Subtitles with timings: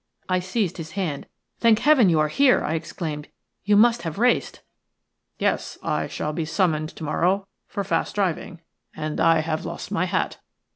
[0.27, 1.27] I seized his hand.
[1.59, 3.27] "Thank Heaven you are here!" I exclaimed.
[3.63, 4.61] "You must have raced."
[5.37, 8.61] "Yes, I shall be summoned to morrow for fast driving,
[8.95, 10.39] and I have lost my hat.